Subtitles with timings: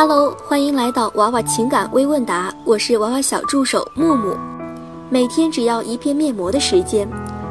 [0.00, 4.36] Hello，欢迎来到娃娃情感微问答，我是娃娃小助手木木。
[5.10, 7.08] 每天只要一片面膜的时间，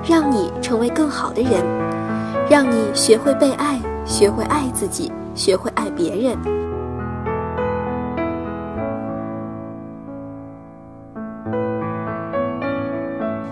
[0.07, 1.61] 让你成为更好的人，
[2.49, 6.37] 让你学会被爱，学会爱自己，学会爱别人。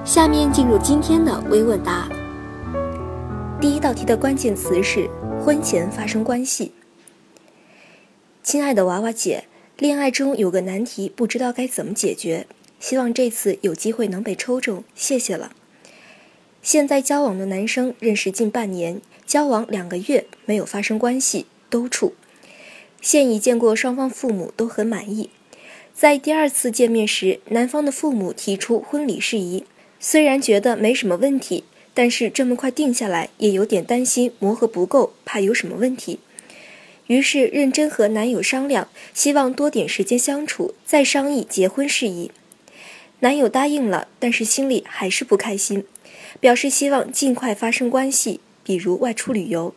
[0.06, 2.08] 下面进入今天的微问答。
[3.60, 5.10] 第一道题的关键词是
[5.44, 6.72] 婚前发生关系。
[8.46, 9.46] 亲爱的娃娃姐，
[9.80, 12.46] 恋爱中有个难题，不知道该怎么解决，
[12.80, 15.52] 希望这次有机会能被抽中，谢谢了。
[16.62, 22.14] 现在交往的男生认识近半年，交往两个月没有发生关系，都处。
[23.02, 25.32] 现已见过双方父母都很满意，
[25.96, 29.66] 在第二次见面时，男方的父母提出婚礼事宜，
[30.00, 31.64] 虽然觉得没什么问题，
[31.96, 36.20] 但是这么快定下来，也有点担心磨合不够，怕有什么问题。
[37.08, 42.32] 于是认真和男友商量，希望多点时间相处，再商议结婚事宜。
[43.20, 45.86] 男友答应了，但是心里还是不开心，
[46.40, 49.74] 表示希望尽快发生关系，比如外出旅游，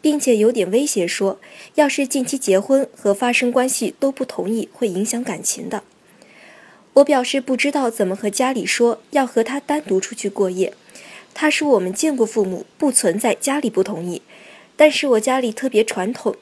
[0.00, 1.40] 并且有点威胁说，
[1.74, 5.82] 要是近期结婚和发生关系都不同意，会影响感情的。
[6.94, 10.72] 我表示不知道怎么和家里说，要和他单独出去过夜。
[11.34, 14.22] 他说我们见过父母，不存在家里不同意，
[14.76, 16.36] 但是我家里特别传统。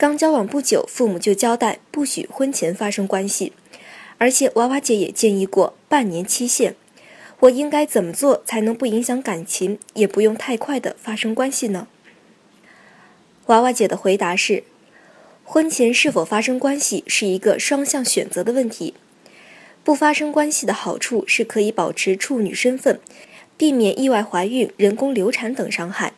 [0.00, 3.52] 刚交往不久，父母就交代不许婚前发生关系，
[4.16, 6.74] 而且娃娃姐也建议过半年期限。
[7.40, 11.86] 我应该怎么做才能不影响感情，也不用太快的发生关系呢？
[13.48, 14.64] 娃娃姐的回答是：
[15.44, 18.94] 婚前是否发生关系是一个双向选择的问题。
[19.84, 22.98] 不发生关系的好处是可以保持处女身份，
[23.58, 26.14] 避免意外怀孕、人工流产等伤害。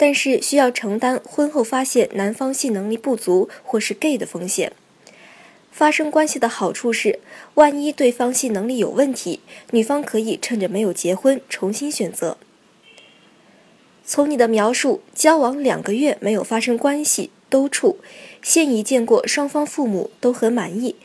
[0.00, 4.72] 但是需要承担婚后发现男方性能力不足或是 gay 的风险。
[5.70, 7.18] 发生关系的好处是，
[7.52, 9.40] 万一对方性能力有问题，
[9.72, 12.38] 女方可以趁着没有结婚重新选择。
[14.02, 17.98] 从你的描述，交往两个月没有发生关系，都处，
[18.40, 20.96] 现已见过双方父母都很满意。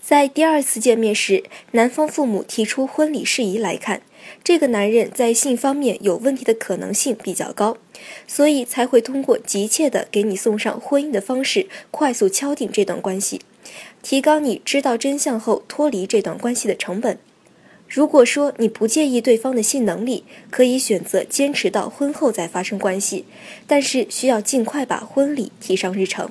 [0.00, 4.02] 在第二次见面时，男方父母提出婚礼事宜来看，
[4.44, 7.76] 这个男人在性方面有问题的可能性比较高。
[8.26, 13.40] 所以才会通过急切的给你送上婚姻的方式，快速敲定这段关系，
[14.02, 17.18] 提高你知道真相后脱离这段关系的成本。
[17.88, 23.24] 如果说你不介意对方的性能力，可以选择坚持到婚后再发生关系，
[23.66, 26.30] 但是需要尽快把婚礼提上日程。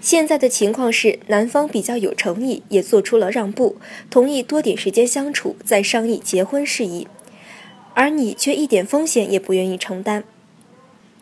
[0.00, 3.76] 现在的情况是，男方比较有诚意，也做出了让步，
[4.08, 7.08] 同意多点时间相处，再商议结婚事宜。
[7.94, 10.22] 而你却一点风险也不愿意承担，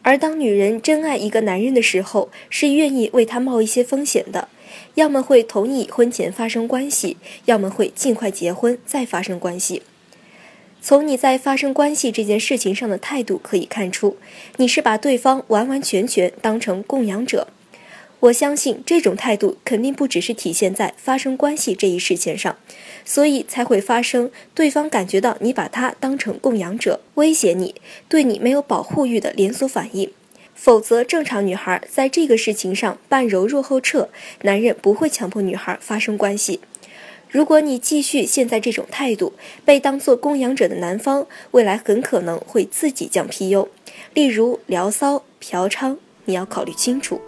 [0.03, 4.49] 而当女人真爱一个男人的时候，是愿意为他冒一些风险的，
[4.97, 7.17] 要么会同意婚前发生关系，
[7.47, 9.81] 要么会尽快结婚再发生关系。
[10.83, 14.19] 从你在发生关系这件事情上的态度可以看出，
[14.59, 17.49] 你是把对方完完全全当成供养者。
[18.21, 22.57] 我相信这种态度肯定不只是体现在发生关系这一事件上，
[23.05, 27.75] 所以才会发生对方感觉到你把他当成供养者，威胁你，
[28.09, 30.11] 对你没有保护欲的连锁反应。
[30.55, 34.09] 否则，正常女孩在这个事情上半柔弱后撤，
[34.43, 36.61] 男人不会强迫女孩发生关系。
[37.29, 39.35] 如果你继续现在这种态度，
[39.67, 43.69] 被当做供养者的男方未来很可能会自己降 PU，
[44.15, 47.21] 例如聊骚、嫖娼，你要考虑清楚。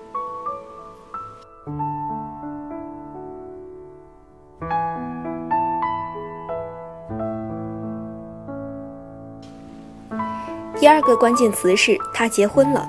[10.81, 12.89] 第二个关键词是他结婚了。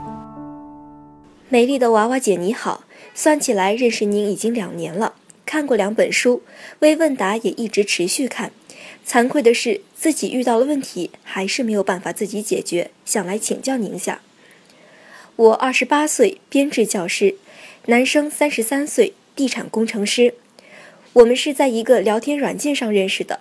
[1.50, 2.83] 美丽的娃娃姐你好，
[3.16, 6.44] 算起来认识您已经两年了，看过两本书，
[6.79, 8.51] 微问答也一直持续看。
[9.07, 14.21] 惭愧的是自己遇到了问题，还是没有办法自己解决，想来请教您一下。
[15.36, 17.38] 我二十八岁，编制教师，
[17.88, 20.36] 男生三十三岁，地产工程师。
[21.13, 23.39] 我们是在一个聊天软件上认识的，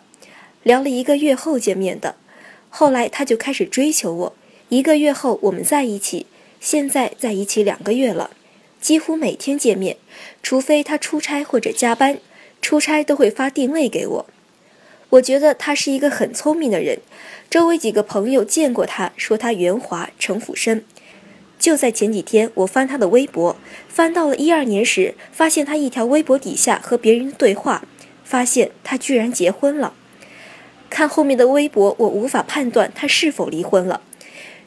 [0.62, 2.16] 聊了一个月后见面的。
[2.70, 4.32] 后来他就开始追求我，
[4.68, 6.26] 一个月后我们在一起，
[6.60, 8.30] 现在在一起两个月了，
[8.80, 9.96] 几乎每天见面，
[10.42, 12.18] 除非他出差或者加班，
[12.60, 14.26] 出差都会发定位给我。
[15.10, 17.00] 我觉得他是一个很聪明的人，
[17.48, 20.84] 周围几个朋友见过他，说他圆滑城府深。
[21.58, 23.56] 就在前几天，我翻他的微博，
[23.88, 27.84] 翻到了一二年时，发现他一条微博底下和别人对话，
[28.22, 29.94] 发现他居然结婚了。
[30.90, 34.00] 看后面的微博，我无法判断他是否离婚了。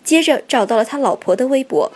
[0.04, 1.92] 接着找到了他老婆的微博，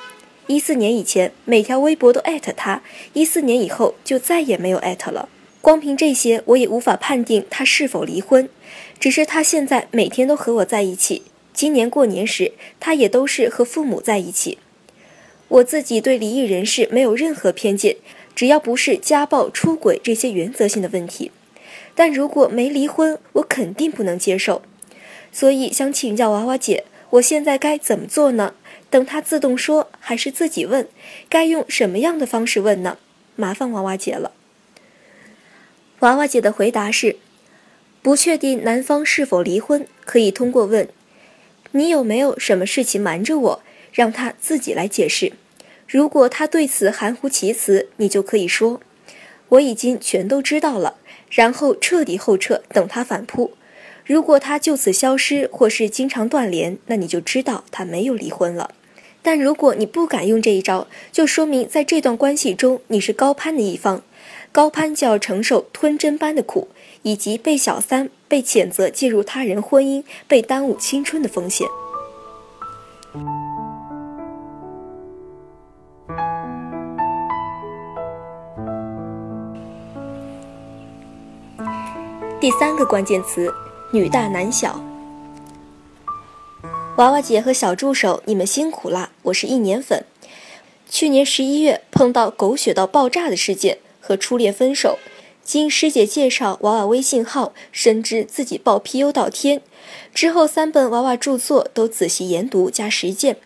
[0.48, 2.83] 一四年以前每条微博都艾特他，
[3.13, 5.30] 一四年以后就再也没有艾特了。
[5.62, 8.48] 光凭这些，我也无法判定他是否离婚。
[9.00, 11.24] 只是他现在每天都和我在一起。
[11.54, 14.60] 今年过年时，他也都是和父母在一起。
[15.48, 17.95] 我自己对离异人士没有任何偏见，
[18.36, 21.31] 只要不是家暴、出轨这些原则性的问题。
[21.96, 24.62] 但如果没离婚，我肯定不能接受。
[25.32, 28.54] 所以想请教娃娃姐，我现在该怎么做呢？
[28.90, 30.88] 等他自动说，还是自己问？
[31.28, 32.98] 该用什么样的方式问呢？
[33.36, 34.32] 麻烦娃娃姐了。
[36.00, 37.16] 娃娃姐的回答是：
[38.02, 40.88] 不确定男方是否离婚，可以通过问
[41.72, 43.62] ：“你有没有什么事情瞒着我？”
[43.92, 45.32] 让他自己来解释。
[45.88, 48.82] 如果他对此含糊其辞，你就可以说
[49.50, 50.98] ：“我已经全都知道了。”
[51.36, 53.52] 然后彻底后撤，等他反扑。
[54.06, 58.72] 如果他就此消失，或是经常断联，那你就知道他没有离婚了。
[59.22, 64.02] 但如果你不敢用这一招，就说明在这段关系中你是高攀的一方。
[64.52, 66.70] 高攀就要承受吞针般的苦，
[67.02, 71.68] 以及被小三、被谴责介入他人婚姻、被耽误青春的风险。
[82.46, 83.52] 第三个关键词：
[83.90, 84.80] 女大男小。
[86.98, 89.10] 娃娃姐和小助手，你们辛苦啦！
[89.24, 90.06] 我是一年粉，
[90.88, 93.80] 去年十一月碰到狗血到爆炸的事件。
[94.00, 95.00] 和初恋分手，
[95.44, 99.64] 经师姐介绍娃娃微信号，深知自己爆 PU 到天。
[100.14, 103.38] 之后三本娃娃著作都仔细研读加实践。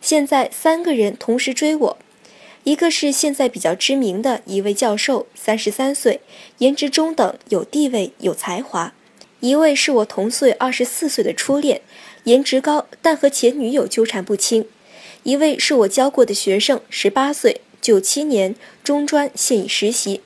[0.00, 1.98] 现在三个人同时追我，
[2.66, 6.20] 一个是现在比较知名的一位教授，三十三岁，
[6.58, 8.92] 颜值中等，有地位有才华；
[9.38, 11.80] 一位是我同岁二十四岁的初恋，
[12.24, 14.64] 颜值高，但和前女友纠缠不清；
[15.22, 17.60] 一位是我教过的学生，十八岁。
[17.80, 20.20] 九七年中专现已实习，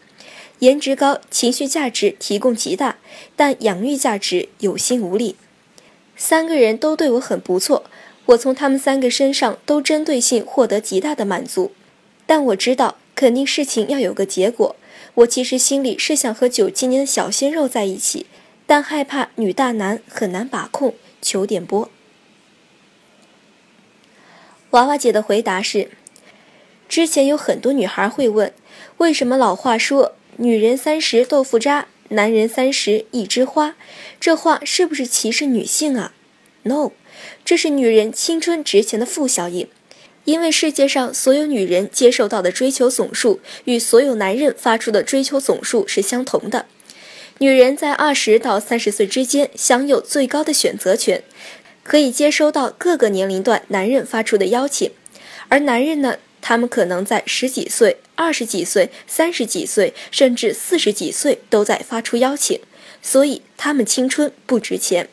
[0.60, 2.96] 颜值高，情绪价值提供极大，
[3.36, 5.36] 但养育价值有心无力。
[6.16, 7.84] 三个人都对我很不错，
[8.24, 11.72] 我从他们三个身上都针对性获得极大的满足。
[12.30, 14.76] 但我知道，肯定事情要有个结果。
[15.14, 18.26] 我其实心里是想和九七年的小鲜肉在一起，
[18.68, 21.90] 但害怕女大男很难把控，求点播。
[24.70, 25.90] 娃娃姐的回答是。
[26.88, 28.52] 之前有很多女孩会问，
[28.98, 33.74] 为什么老话说“女人三十豆腐渣，男人三十一枝花”？
[34.20, 36.14] 这话是不是歧视女性啊
[36.62, 36.92] ？No，
[37.44, 39.66] 这是女人青春值钱的负效应。
[40.24, 46.66] 因为世界上所有女人接受到的追求总数与所有男人发出的追求总数是相同的。
[47.38, 51.22] 女人在二十到三十岁之间享有最高的选择权，
[51.82, 54.90] 可以接收到各个年龄段男人发出的邀请，
[55.48, 56.18] 而男人呢？
[56.42, 62.58] 他们可能在十几岁、二十几岁、三十几岁，甚至四十几岁都在发出邀请，
[63.02, 65.10] 所以他们青春不值钱。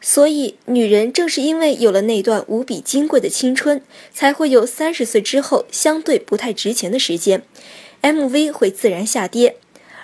[0.00, 3.82] 所以，女人正是因为有了那段无比金贵的青春，
[4.12, 7.42] 才会有三十岁之后相对不太值钱的时间
[8.02, 9.56] ，MV 会自然下跌。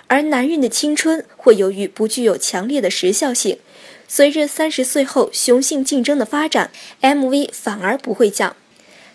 [0.05, 3.57] 而男人的青春会由于不具有强烈的时效性，
[4.07, 8.55] 随着三十岁后雄性竞争的发展，MV 反而不会降。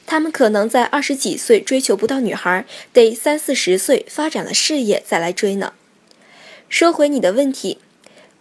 [0.05, 5.73] 他们可能在二十几岁追求不到女孩，得三四十岁发展了事业再来追呢。
[6.69, 7.79] 说回你的问题，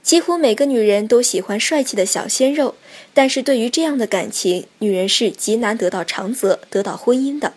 [0.04, 2.76] 几乎每个女人都喜欢帅气的小鲜肉，
[3.14, 7.54] 但是对于这样的感情，女人是极难得到长泽、得到婚姻的。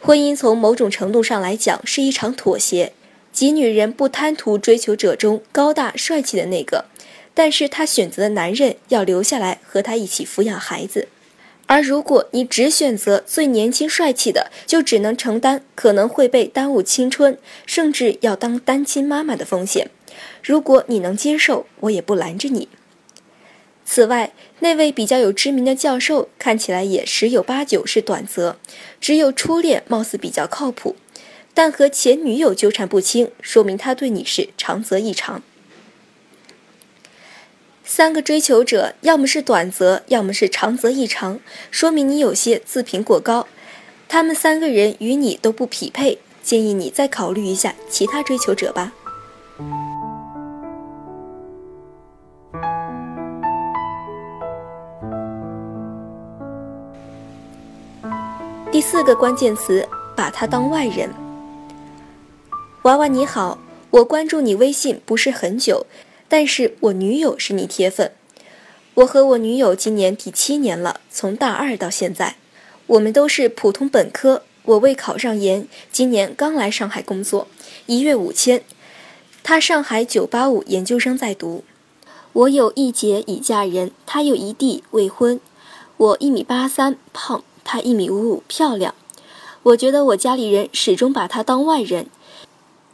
[0.00, 2.92] 婚姻从某种程度上来讲是一场妥协，
[3.32, 6.86] 即女人不贪图追求者中高大帅气的那个，
[7.34, 11.08] 但是她选择的男人要留下来和她一起抚养孩子。
[11.66, 19.88] 而如果你只选择最年轻帅气的，就只能承担可能会被耽误青春，甚至要当单亲妈妈的风险。
[20.42, 22.68] 如果你能接受，我也不拦着你。
[23.84, 28.56] 此外，那位比较有知名的教授看起来也十有八九是短则，
[29.00, 30.94] 只有初恋貌似比较靠谱，
[31.52, 35.42] 但和前女友纠缠不清，说明他对你是长则异常。
[37.84, 41.40] 三个追求者，要么是短则，要么是长则异常，
[41.72, 43.48] 说明你有些自评过高。
[44.06, 48.92] 他们三个人与你都不匹配，建议你再考虑一下其他追求者吧。
[58.72, 61.12] 第四个关键词，把他当外人。
[62.82, 63.58] 娃娃你好，
[63.90, 65.86] 我关注你微信不是很久。
[66.28, 68.12] 但是我女友是你铁粉，
[68.94, 72.36] 我和我女友今年第七年了，从大二到现在，
[72.86, 77.48] 我们都是普通本科，我未考上研，今年刚来上海工作，
[77.86, 78.62] 一月五千。
[79.42, 81.64] 他上海九八五研究生在读。
[82.32, 85.40] 我有一姐已嫁人，他有一弟未婚。
[85.96, 88.94] 我一米八三，胖；她一米五五，漂亮。
[89.62, 92.08] 我觉得我家里人始终把她当外人。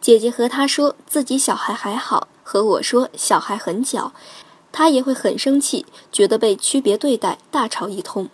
[0.01, 4.13] 姐姐和她说自己小孩还好，和我说小孩很小，
[4.73, 8.29] 她也会很生气，觉得被区别对待，大吵一通。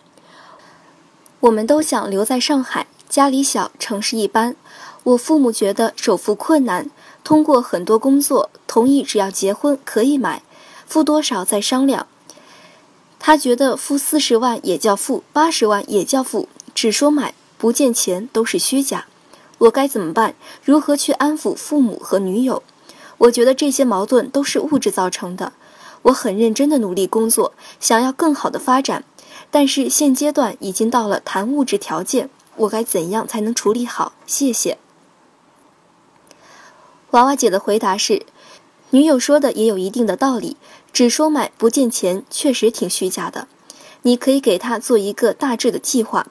[1.41, 4.55] 我们都想留在上海，家里小，城市一般。
[5.03, 6.89] 我父母觉得首付困难，
[7.23, 10.41] 通过很多工作，同意只要结婚可以买。
[10.85, 12.07] 付多少再商量。
[13.25, 19.05] 他觉得付四十万也叫付，八十万也叫付，只说买不见钱都是虚假。
[19.59, 20.35] 我该怎么办？
[20.61, 22.61] 如何去安抚父母和女友？
[23.19, 25.53] 我觉得这些矛盾都是物质造成的。
[26.01, 29.05] 我很认真的努力工作，想要更好的发展，
[29.49, 34.11] 但是现阶段已经到了谈物质条件，我该怎样才能处理好？
[34.25, 34.77] 谢谢。
[37.11, 38.25] 娃娃姐的回答是：
[38.89, 40.57] 女友说的也有一定的道理。
[40.93, 43.47] 只说买不见钱，确实挺虚假的。
[44.03, 46.27] 你可以给他做一个大致的计划，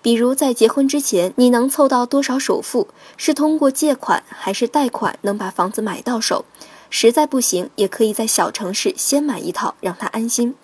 [0.00, 2.88] 比如在结婚之前，你能凑到多少首付？
[3.18, 6.46] 是通过借款还是贷款能把房子买到手？
[6.88, 10.54] 实在不行，也可以在小城市先买一套，让他安心。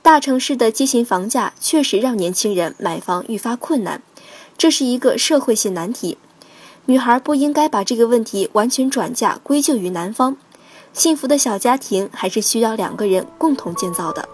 [0.00, 4.02] 大城市的畸形房价确实让年轻人买房愈发困难，
[4.58, 6.18] 这是一个社会性难题。
[6.86, 10.36] 女孩不应该把这个问题完全转嫁归咎于男方。
[10.92, 14.28] 幸福的小家庭还是需要两个人共同建造的。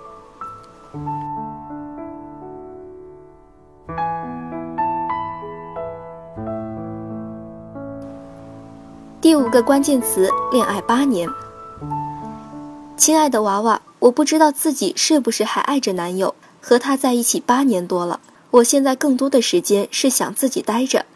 [9.20, 11.28] 第五个关键词：恋爱八年。
[12.96, 21.06] 亲爱的娃娃，我不知道自己是不是还爱着男友，和他在一起八年多了，我现在更多的时间是想自己待着。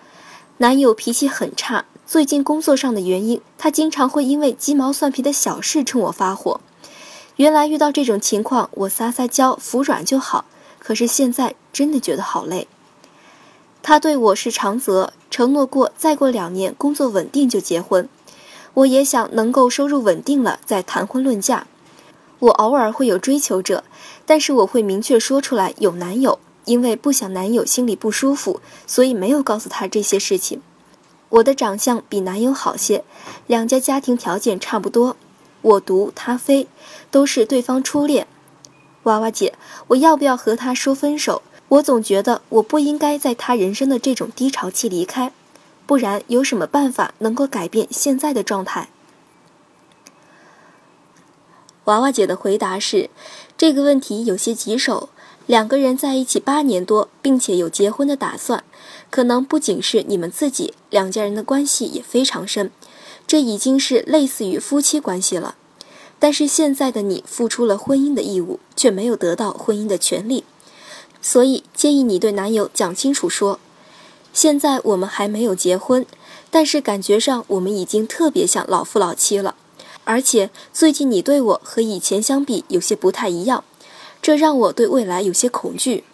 [0.58, 1.84] 男友脾气很差。
[2.12, 6.60] 最近工作上的原因，他经常会因为鸡毛蒜皮的小事冲我发火。
[7.36, 10.44] 原来遇到这种情况，我撒撒娇服软就好，
[10.78, 12.68] 可是现在真的觉得好累。
[13.82, 18.06] 他对我是长则，承诺过再过两年工作稳定就结婚。
[18.74, 21.66] 我也想能够收入稳定了再谈婚论嫁。
[22.40, 23.84] 我偶尔会有追求者，
[24.26, 30.60] 但是我会明确说出来有男友，因为不想男友心里不舒服，所以没有告诉他这些事情。
[31.32, 33.04] 我的长相比男友好些，
[33.46, 35.16] 两家家庭条件差不多，
[35.62, 36.68] 我读他飞，
[37.10, 38.26] 都是对方初恋。
[39.04, 39.54] 娃娃姐，
[39.88, 41.40] 我要不要和他说分手？
[41.68, 45.32] 我总觉得我不应该在他人生的这种低潮期离开，
[45.86, 48.90] 不然有什么办法能够改变现在的状态？
[51.84, 53.08] 娃娃姐的回答是：
[53.56, 55.08] 这个问题有些棘手。
[55.46, 58.62] 两个人在一起八年多，并且有结婚的打算，
[59.10, 62.70] 可能不仅是你们自己，两家人的关系也非常深，
[63.26, 65.56] 这已经是类似于夫妻关系了。
[66.18, 70.44] 但是现在的你付出了婚姻的义务，却没有得到婚姻的权利，
[71.20, 73.58] 所以建议你对男友讲清楚说：
[74.32, 76.06] 现在我们还没有结婚，
[76.50, 79.56] 但是感觉上我们已经特别像老夫老妻了，
[80.04, 83.64] 而且最近你对我和以前相比有些不太一样。
[84.22, 86.04] 这让我对未来有些恐惧。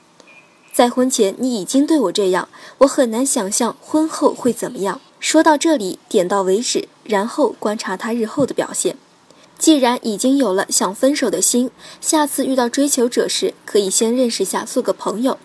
[0.73, 2.49] 在婚前你已经对我这样，
[2.79, 5.01] 我很难想象婚后会怎么样。
[5.21, 8.97] 说到这里，点到为止，然后观察他日后的表现。
[9.59, 15.37] 既然已经有了想分手的心，下次遇到追求者时，可以先认识下，做个朋友，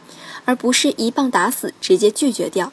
[0.45, 2.71] 而不是一棒打死，直接拒绝掉。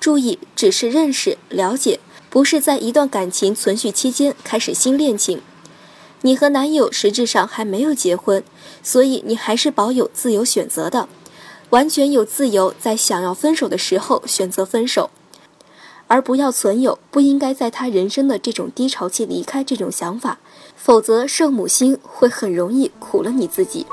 [0.00, 5.42] 注意，只是认识了解，不是在一段感情存续期间开始新恋情。
[6.24, 8.42] 你和男友实质上还没有结婚，
[8.82, 11.06] 所以你还是保有自由选择的，
[11.68, 15.10] 完全有自由在想要分手的时候选择分手，
[16.06, 20.38] 而不要存有不应该在他人生的这种低潮期离开这种想法，
[20.74, 23.86] 否则圣母心会很容易苦了你自己。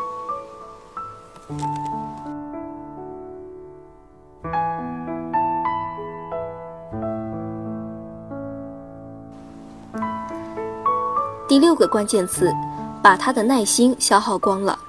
[11.51, 12.50] 第六个关键词，
[13.03, 14.79] 把他的耐心消耗光了。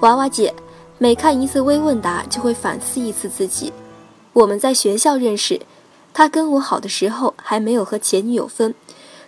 [0.00, 0.54] 娃娃姐，
[0.96, 3.74] 每看一次微问答就会反思一次自己。
[4.32, 5.60] 我们在学校认识，
[6.14, 8.74] 他跟我好的时候还没有和前女友分，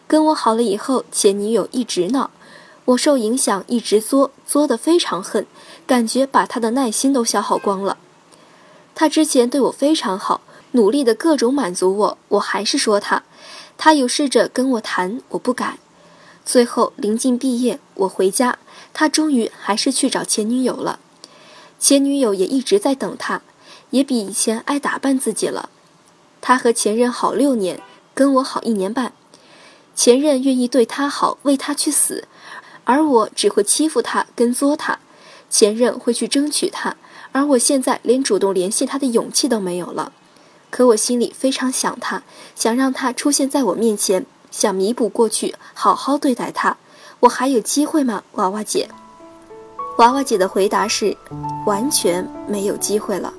[0.06, 2.30] 跟我好了以后，前女友一直闹，
[2.86, 5.46] 我受影响一直作，作得非常恨，
[5.86, 7.98] 感觉把他的耐心都消耗光了。
[8.94, 10.40] 他之前对我非常好，
[10.72, 13.22] 努力的各种满足我，我还是说他。
[13.76, 15.78] 他有试着跟我谈，我不改。
[16.44, 18.58] 最后临近毕业，我回家，
[18.92, 20.98] 他终于还是去找前女友了。
[21.78, 23.42] 前女友也一直在等他，
[23.90, 25.68] 也比以前爱打扮自己了。
[26.40, 27.80] 他和前任好六年，
[28.14, 29.12] 跟我好一年半。
[29.94, 32.26] 前任愿意对他好，为他去死，
[32.84, 34.98] 而我只会欺负他，跟作他。
[35.48, 36.96] 前任会去争取他，
[37.32, 40.12] 而我现在连主动联系他的勇气都没有了。
[40.74, 42.24] 可我心里非常想他，
[42.56, 46.76] 想让他出现在我面前，想弥补过去，好好对待他。
[47.20, 48.88] 我还有机会吗，娃娃姐？
[49.98, 51.16] 娃娃姐的回答是：
[51.64, 53.32] 完全没有机会了。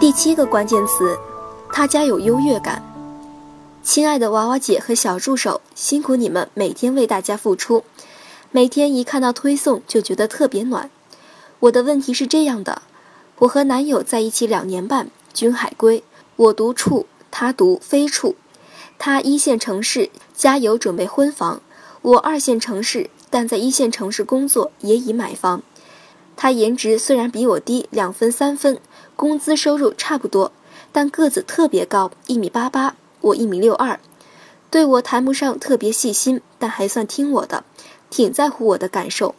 [0.00, 1.14] 第七个关键词，
[1.70, 2.82] 他家有优越感。
[3.82, 7.84] 亲爱的娃娃姐和小助手，辛苦你们每天为大家付出，
[8.52, 10.90] 每天一看到推送就觉得特别暖。
[11.60, 12.82] 我的问题是这样的：
[13.38, 16.02] 我和男友在一起两年半，均海归，
[16.34, 18.34] 我读处，他读非处。
[18.98, 21.60] 他一线城市，加油准备婚房；
[22.02, 25.62] 我二线城市，但在一线城市工作，也已买房。
[26.36, 28.80] 他颜值虽然比我低两分三分。
[29.14, 30.50] 工资收入差不多，
[30.90, 34.00] 但个子特别高，一米八八，我一米六二。
[34.70, 37.64] 对我谈不上特别细心，但还算听我的，
[38.10, 39.34] 挺在乎我的感受。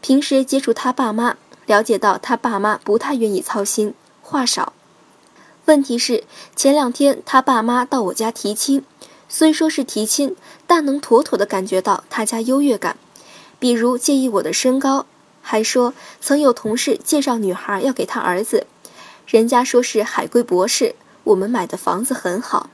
[0.00, 4.72] 平时接触他爸妈，了解到他爸妈不太愿意操心，话少。
[5.66, 6.24] 问题是
[6.56, 8.84] 前两天他爸妈到我家提亲，
[9.28, 10.34] 虽说是提亲，
[10.66, 12.96] 但能妥妥的感觉到他家优越感，
[13.60, 15.06] 比如介意我的身高，
[15.40, 18.66] 还说曾有同事介绍女孩要给他儿子。
[19.24, 22.68] 人家说是海归博士，我们买的房子很好，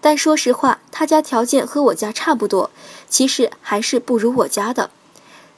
[0.00, 2.70] 但说实话，他家条件和我家差不多，
[3.08, 4.90] 其实还是不如我家的。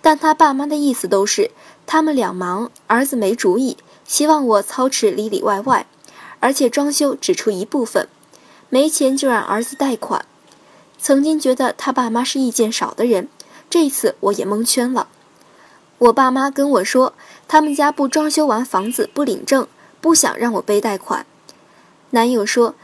[0.01, 1.51] 但他爸妈的意思都是，
[1.87, 5.87] 他们俩忙，儿子没主意，希望我操持里里外外，
[6.41, 8.09] 而且装修只出一部分，
[8.69, 10.25] 没钱就让儿子贷款。
[10.99, 13.29] 曾经觉得他爸妈是意见少的人，
[13.71, 15.09] 这次我也蒙圈了。
[15.99, 17.13] 我爸妈跟我说，
[17.47, 19.67] 他们家不装修完房子不领证。
[20.01, 21.25] 不想让我背贷款，
[22.11, 22.75] 男友说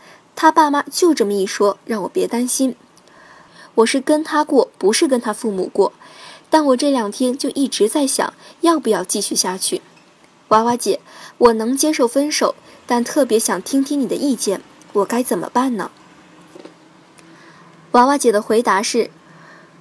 [0.41, 2.77] 他爸妈就这么一说，让我别担心。
[3.75, 5.93] 我是跟他过，不是跟他父母过。
[6.49, 9.83] 但我这两天就一直在想，要不要继续下去。
[10.51, 11.01] 娃娃姐，
[11.39, 12.55] 我能接受分手，
[12.87, 14.61] 但特别想听听你的意见，
[14.93, 15.91] 我该怎么办呢？
[17.91, 19.11] 娃娃姐的回答是：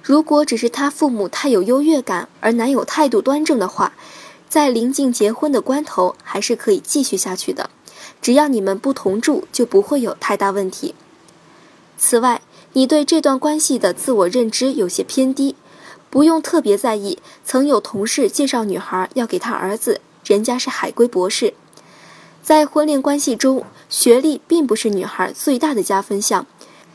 [0.02, 3.92] 如果只是他父母太有优越感，而男友态度端正的话。
[4.48, 7.68] 在临近结婚的关头，还是可以继续下去的，
[8.20, 10.94] 只要你们不同住，就不会有太大问题。
[11.96, 12.42] 此外，
[12.74, 15.56] 你对这段关系的自我认知有些偏低，
[16.10, 17.18] 不用特别在意。
[17.44, 21.54] 曾有同事介绍女孩要给他儿子，人家是海归博士。
[22.42, 26.46] 在婚恋关系中，学历并不是女孩最大的加分项，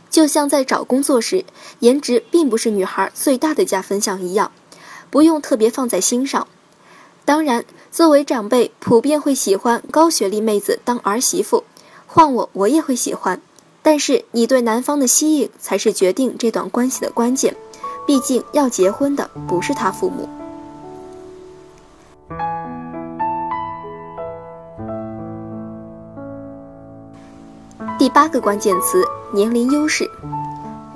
[0.10, 1.46] 就像在找工作时，
[1.80, 4.52] 颜值并不是女孩最大的加分项一样，
[5.10, 6.48] 不用特别放在心上。
[7.26, 11.64] 当然，作为长辈，普遍会喜欢高学历妹子当儿媳妇。
[12.08, 13.40] 换我，我也会喜欢。
[13.84, 17.56] 但是，你对男方的吸引才是决定这段关系的关键。
[18.08, 20.28] 毕竟，要结婚的不是他父母。
[28.00, 30.10] 第八个关键词：年龄优势。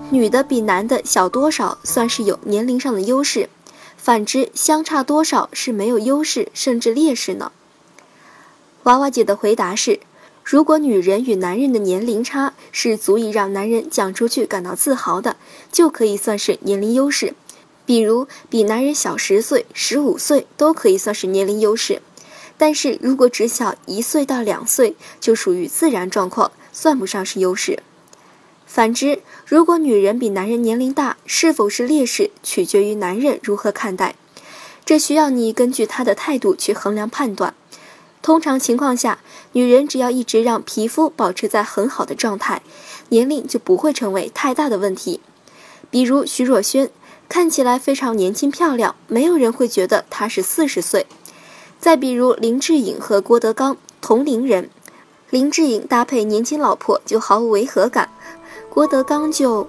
[0.09, 3.47] 女的比男的小多少，算是有年龄上的优势。
[4.07, 7.51] 反之，相差多少是没有优势，甚至劣势呢？
[8.83, 9.99] 娃娃姐的回答是：
[10.45, 15.35] 如果女人与男人的年龄差是足以让男人讲出去感到自豪的，
[15.73, 17.33] 就可以算是年龄优势。
[17.85, 22.01] 比如比男人小十岁、十五岁都可以算是年龄优势。
[22.57, 27.83] 但是如果只小一岁到两岁，就属于自然状况，算不上是优势。
[28.67, 34.13] 反之，如果女人比男人年龄大，是否是劣势，取决于男人如何看待。
[34.85, 37.55] 这需要你根据他的态度去衡量判断。
[38.21, 39.19] 通常情况下，
[39.53, 42.61] 女人只要一直让皮肤保持在很好的状态，
[43.09, 45.21] 年龄就不会成为太大的问题。
[45.89, 46.89] 比如徐若瑄，
[47.29, 51.07] 看起来非常年轻漂亮，没有人会觉得她是四十岁。
[51.79, 54.69] 再比如林志颖和郭德纲，同龄人，
[55.29, 58.09] 林志颖搭配年轻老婆就毫无违和感。
[58.69, 59.67] 郭德纲就。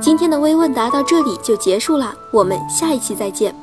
[0.00, 3.54] 今天的微问答到这里就结束了，我们下一期再见。